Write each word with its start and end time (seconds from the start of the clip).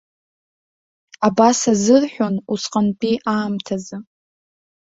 Абас 1.27 1.59
азырҳәон 1.71 2.35
усҟантәи 2.53 3.15
аамҭазы. 3.33 3.97